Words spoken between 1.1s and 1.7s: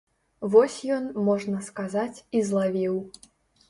можна